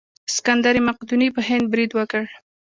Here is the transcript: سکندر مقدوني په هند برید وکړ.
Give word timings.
سکندر 0.35 0.75
مقدوني 0.87 1.27
په 1.35 1.41
هند 1.47 1.65
برید 1.73 1.91
وکړ. 1.95 2.23